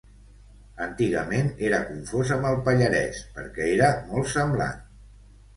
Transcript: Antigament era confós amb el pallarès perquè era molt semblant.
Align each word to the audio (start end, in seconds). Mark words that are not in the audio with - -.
Antigament 0.85 1.51
era 1.67 1.81
confós 1.91 2.31
amb 2.37 2.49
el 2.53 2.57
pallarès 2.69 3.21
perquè 3.37 3.69
era 3.77 3.93
molt 4.09 4.33
semblant. 4.39 4.85